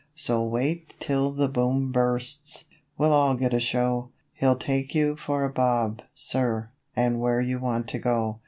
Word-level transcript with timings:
So 0.15 0.43
wait 0.43 0.95
till 0.99 1.29
the 1.31 1.47
Boom 1.47 1.91
bursts! 1.91 2.65
we'll 2.97 3.11
all 3.13 3.35
get 3.35 3.53
a 3.53 3.59
show; 3.59 4.09
He'll 4.33 4.55
'take 4.55 4.95
you 4.95 5.15
for 5.15 5.43
a 5.43 5.53
bob, 5.53 6.01
sir,' 6.15 6.71
and 6.95 7.19
where 7.19 7.39
you 7.39 7.59
want 7.59 7.87
to 7.89 7.99
go. 7.99 8.39